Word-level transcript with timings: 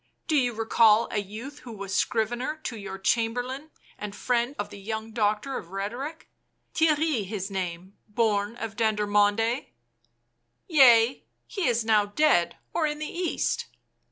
"Do 0.27 0.35
you 0.35 0.53
recall 0.55 1.07
a 1.11 1.19
youth 1.19 1.59
who 1.59 1.71
was 1.73 1.93
scrivener 1.95 2.55
to 2.63 2.75
your 2.75 2.97
Chamber 2.97 3.43
lain 3.43 3.69
and 3.99 4.15
friend 4.15 4.55
of 4.57 4.71
the 4.71 4.79
young 4.79 5.11
doctor 5.11 5.59
of 5.59 5.69
rhetoric— 5.69 6.27
Theirry 6.73 7.23
his 7.27 7.51
name, 7.51 7.95
born 8.07 8.55
of 8.57 8.75
Dendermonde?" 8.75 9.57
u 9.59 9.65
Yea, 10.81 11.23
he 11.45 11.67
is 11.67 11.85
now 11.85 12.05
dead 12.07 12.57
or 12.73 12.87
in 12.87 12.97
the 12.97 13.05
East. 13.05 13.67